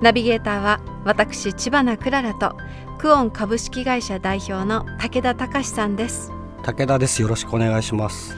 [0.00, 2.56] ナビゲーターは私千葉なクララと
[2.98, 6.32] クオン株式会社代表の武田隆さんです。
[6.62, 7.22] 武田です。
[7.22, 8.36] よろしくお願いします。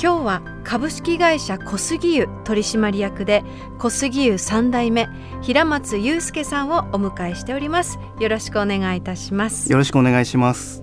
[0.00, 3.44] 今日は株式会社小杉湯取締役で
[3.78, 5.08] 小杉湯三代目
[5.42, 7.98] 平松祐介さんをお迎えしております。
[8.18, 9.70] よろしくお願いいたします。
[9.70, 10.82] よろしくお願いします。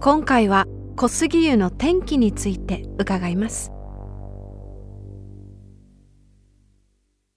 [0.00, 0.66] 今回は
[0.96, 3.70] 小杉湯の天気について伺います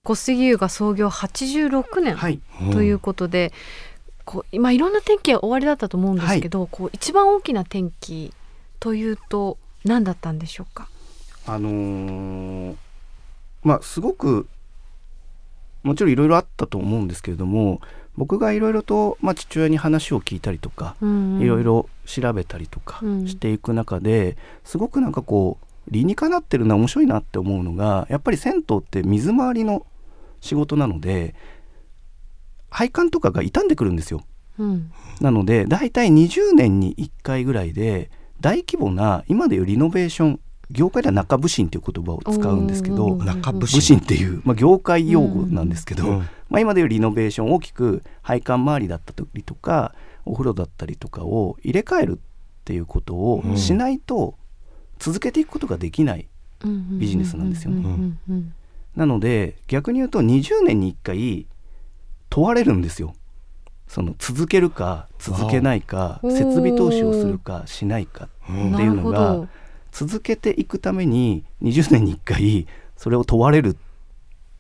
[0.05, 2.41] 小杉湯が創業86年はい。
[2.73, 3.53] ということで、
[4.25, 8.33] こう今いろんな天気が終わりだったと思うんですけど、こう一番大きな転機
[8.81, 10.89] というと何だったんでしょうか？
[11.47, 12.75] あのー
[13.63, 14.45] まあすごく
[15.83, 17.79] もちろんいろいろあったと思うんですけれども
[18.17, 21.03] 僕がいろいろと、まあ、父親に話を聞いたりとかい
[21.47, 23.27] ろいろ調べたりとかうん。
[23.29, 29.85] していく中で、すごくなんかこう理にかなってるな面白いなって思うのがやっぱり銭湯って水回りの
[30.43, 31.33] 仕事なので
[32.69, 34.21] 配管とかが傷んでくるんですよ。
[34.59, 34.91] うん。
[35.21, 49.93] なので大体20年に1回ぐらいで大規模な今でいうリノベーション業界では中部審という言葉を使うんですけど中部部審っていう、まあ、業界用語なんですけど、うんまあ、今でいうリノベーション大きく配管周りだったりとか
[50.25, 54.35] お風呂だったりとかを入れ替えるっていうことをしないと
[54.97, 56.27] 続けていくことができない。
[56.65, 57.79] ビジネスなんですよね。
[57.79, 58.53] うんうんうん
[58.95, 61.47] なので逆に言うと20年に1回
[62.29, 63.13] 問われるんですよ。
[63.87, 69.47] その続けるか続けないか設備投資をするかしないかうんっていうのがど。
[69.91, 72.67] 続けていくために20年に1回
[72.97, 73.75] それを問われるっ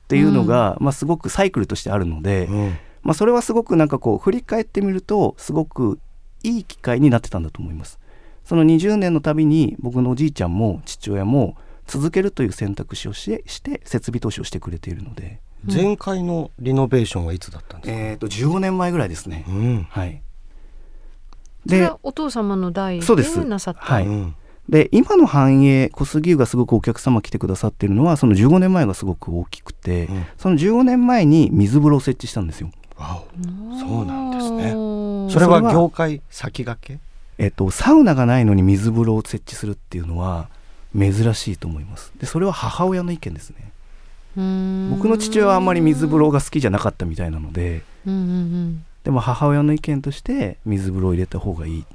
[0.07, 2.77] ていうのが、まあ、すごくサイクルとしてあるので、うん。
[3.01, 5.99] まあ、それはすごくなんかこう振り返ってみるとすごく
[6.43, 7.99] いい機会になってたんだと思います。
[8.45, 11.57] その20年のたびに僕のおじいちゃんも父親も
[11.87, 19.45] 続けるという選択肢をしてして設備投資をしてくれているので、前回のリノベーションはいつだったんですか、えー、と15年前ぐらいですね。
[19.47, 19.87] うん。
[19.89, 20.21] はい、
[21.65, 23.81] それではお父様の代そうでなさった？
[23.81, 24.07] はい。
[24.07, 24.35] うん。
[24.69, 30.25] で今の繁栄小杉湯がすごくお客様来てくださっているのはその15年前がすごく大きくて、うん。
[30.37, 32.71] その15年前に水風呂を設置したんですよ。
[32.95, 33.77] わお。
[33.77, 34.71] そうなんですねね。
[35.31, 37.03] それはそれは業界先駆け？
[37.39, 40.49] えっと、サウナがないのに水風呂を設置するっていうのは
[40.97, 42.11] 珍しいと思います。
[42.19, 43.71] でそれは母親の意見ですね。
[44.95, 47.83] 僕の父親はあんまり水風呂が好きじゃなかったみたいなので。
[48.05, 51.81] うんうんでも母親の意見として水風呂を入れた方がいい。
[51.81, 51.85] っ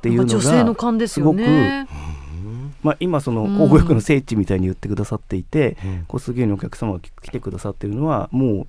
[0.00, 1.86] ていうのが女性の勘ですよね。
[2.82, 3.52] まあ、今そのうん。
[3.52, 6.04] 交互浴の聖地みたいに言ってくださっていて、うん。
[6.06, 8.66] 小杉湯にお客様が来てくださってるのはもう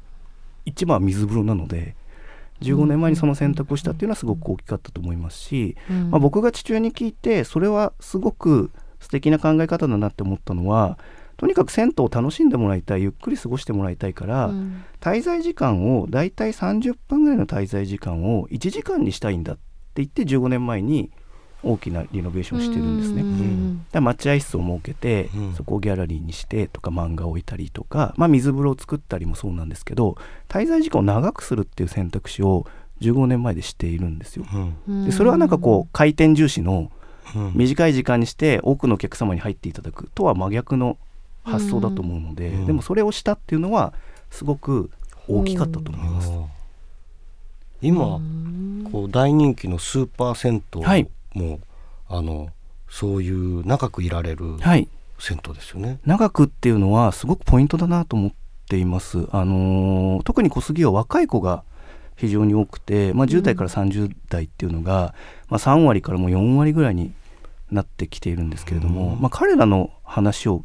[0.66, 1.96] 一番は水風呂なので
[2.62, 6.12] 15年前にその選択をしたっていうのはすごく大きかったと思いますし、うん。
[6.12, 10.98] まあ、僕が父親に聞いてそれはすごく素敵な考え方だなって思ったのは
[11.38, 14.84] とにかく銭湯を楽しんでもらいたいゆっくり過ごしてもらいたいから、うん。
[15.00, 19.62] 滞在時間をだいたい30分ぐらいの滞在時間を1時間にしたいんだって
[19.96, 21.12] 言って15年前に
[21.64, 23.22] 大きなリノベーションをしてるんですね。
[23.22, 25.54] うんだから待合室を設けて、うん。
[25.56, 32.66] そこをギャラリーにしてとか漫画を置いたりとか、まあ、水風呂を作ったりもそうなんですけど滞在時間を長くするっていう選択肢を
[33.02, 34.46] 15年前でしているんですよ。
[34.88, 35.06] うん。
[35.06, 36.92] でそれはなんかこう回転重視の
[37.36, 37.52] うん。
[37.54, 40.98] 短い時間にして多くのお客様に入っていただくとは真逆の
[41.44, 42.66] 発想だと思うので、うん。
[42.66, 43.94] でもそれをしたっていうのは
[44.32, 44.90] すごく
[45.28, 46.32] 大きかったと思います。
[47.82, 48.90] 今、うん。
[48.92, 51.08] こう大人気のスーパー銭湯も、はい
[52.08, 52.50] あの
[52.90, 54.88] そういう長くいられるはい
[55.20, 56.00] 銭湯ですよね。
[56.06, 58.32] 長くっていうのはすごくポイントだなと思っ
[58.70, 59.28] ています。
[59.32, 61.64] あのー特に小杉は若い子が
[62.16, 65.14] 非常に多くて、まあ、10代から30代っていうのが、
[65.48, 67.14] まあ、3割からもう4割ぐらいに
[67.72, 70.64] なってきているんですけれども、うんまあ、彼らの話を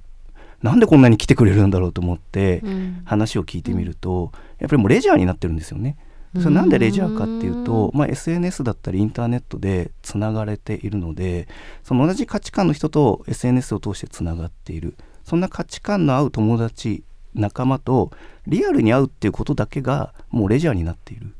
[0.62, 5.96] なんでこんなに来てくれるんだろうと思ってうん話を聞いてみると、やっぱりもうレジャーになってるんですよね。
[6.38, 11.48] それなんでレジャーかっていうと、まあ、SNS だったりインターネットでつながれているので
[11.84, 14.96] その同じ価値観の人と SNS を通してつながっている。
[15.25, 17.02] そんな価値観の合う友達
[17.34, 18.10] 仲間と
[18.46, 21.34] リアルに会うっていうことだけがもうレジャーになっている。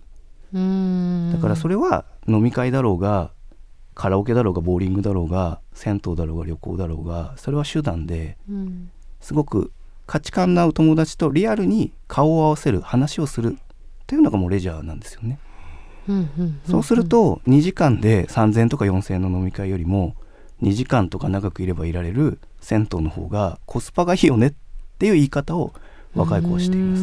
[0.55, 1.29] うん。
[1.31, 3.31] だからそれは飲み会だろうが
[3.95, 8.91] カラオケだろうがボーリングだろうが銭湯だろうが旅行だろうがそれは手段でうん。
[9.21, 9.73] すごく
[10.07, 13.57] 価値観の合う友達とリアルに顔を合わせる話をする
[14.05, 15.39] っていうのがもうレジャーなんですよね。
[16.69, 20.15] そうすると2時間で3,000円とか4,000円の飲み会よりも
[20.63, 24.53] 2時間とか長くいればいられる銭湯の方がコスパがいいよねっ
[24.99, 25.73] ていう言い方を
[26.15, 27.03] 若い子はしていうまーす。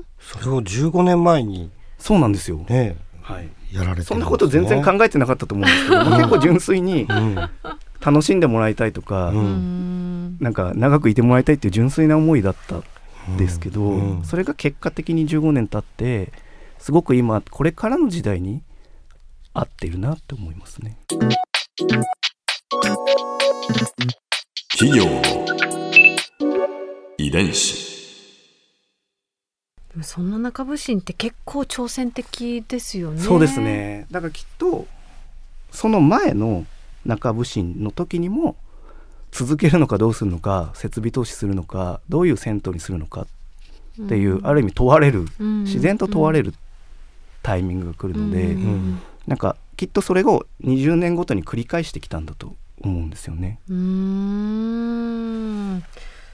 [0.00, 2.58] んそれを15年前にそうなんですよ。
[2.68, 3.48] ねはい。
[3.72, 7.34] やられてねそんなこと全然考えてなかったと思うんですけど、 結構純粋にうん
[8.00, 12.84] 楽しんでもらいたいとか、うんうんなんか長くいてもらいたいっていう純粋な思いだったん
[13.38, 16.32] ですけど、うんそれが結果的に15年経って
[16.78, 18.62] すごく今これからの時代に
[19.52, 20.98] 合ってるなって思いますね。
[24.76, 25.22] 企業の
[27.16, 27.94] 遺伝子。
[30.02, 33.20] そんな中部心って結構挑戦的ですよね。
[33.20, 34.06] そうですね。
[34.10, 34.86] だからきっと
[35.70, 36.66] その前の
[37.04, 38.56] 中部審の時にも
[39.34, 43.26] 続けるのかどうするのか設備投資するのかどういう銭湯にするのか
[44.02, 45.64] っていう、ある意味問われるうん。
[45.64, 46.54] 自然と問われる
[47.42, 49.00] タイミングが来るので、うん。
[49.26, 53.58] なんかきっとそれを20年ごとに繰り返してきたんだと思うんですよね。
[53.68, 53.74] うー
[55.78, 55.84] ん。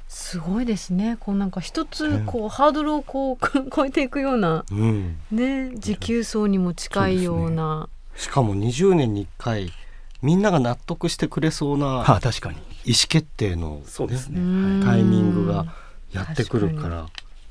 [0.07, 1.17] すごいですね。
[1.21, 5.17] こうなんか一つこうハードルをこう超えていくようなうん。
[5.31, 7.89] ね持久走にも近いような。
[8.15, 9.73] しかも20年に1回
[10.21, 14.41] みんなが納得してくれそうなはあ確かに意思決定の、そうですね。
[14.41, 15.67] うんタイミングが
[16.13, 17.07] やってくるか確ら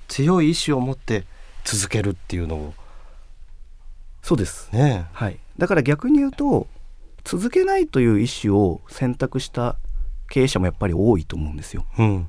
[0.07, 1.25] 強い意志を持って
[1.63, 2.73] 続けるっていうのを
[4.21, 4.69] そうです。
[4.73, 5.39] ねはい。
[5.57, 6.67] だから逆に言うと
[7.23, 9.77] 続けないという意思を選択した
[10.29, 11.85] 経営者もやっぱり多いと思うんですよ。
[11.97, 12.27] うん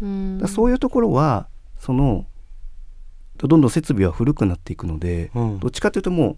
[0.00, 1.46] うんだそういうところは
[1.78, 2.26] その
[3.38, 6.36] どんどん設備は古くなっていくので、うんどっちかというともう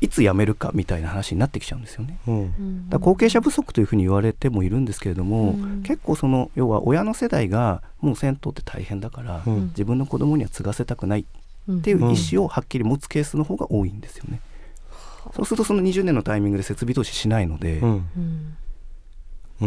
[0.00, 2.18] いつ辞めるかみたいな話になってきちゃうんですよね。
[2.26, 2.40] うん。
[2.40, 2.88] うん。
[2.90, 5.82] だ後継者不足というふうに言われてもいるんですけれども、うん。
[5.82, 9.68] 結構その要は親の世代がもう銭湯って大変だから、うん。
[9.68, 14.40] 自分の子供には継がせたくないっていう意思をはっきり持つケースの方が多いんですよね。
[15.34, 17.82] そうするとその20年のタイミングで設備投資しないので、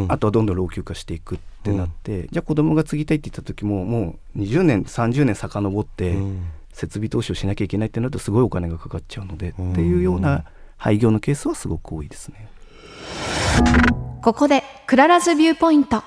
[0.08, 6.42] あとはどんどん老朽化していくってなって、じゃあ子供が継ぎたいって言った時ももう20年30年遡ってうん
[6.74, 10.46] 設備投資をしなきゃいけないってなるとすごいお金がかかっちゃうので、うんっていうような
[10.78, 12.48] 廃業のケースはすごく多いですね。
[14.22, 16.04] ここで Clara's Viewpoint。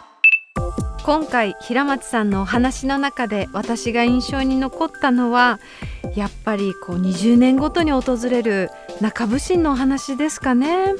[1.04, 5.58] 今回平松さんのお話の中で私が印象に残ったのは
[6.14, 8.70] やっぱりこう20年ごとに訪れる
[9.00, 10.68] 中部心のお話ですかね。
[10.68, 10.94] やっ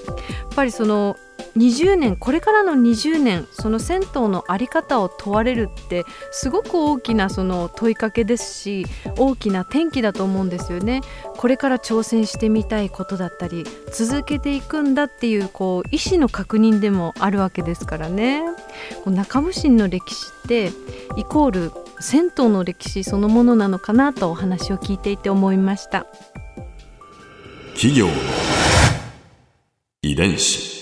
[0.56, 1.16] ぱりその
[1.56, 8.86] 20年これからの20年その銭湯の在り方を問われるってすごく大きなその問いかけですし
[9.18, 11.00] 大きな転機だと思うんですよね。
[11.36, 18.42] これから挑戦してみたいことだったり続けていくんだっていうこう意思の確認でもあるわけですからね。
[19.04, 20.70] 中部心の歴史って
[21.16, 26.06] イコール銭湯の歴史そのものなのかなとお話を聞いていて思いました。
[27.74, 28.08] 企業
[30.02, 30.81] 遺伝子。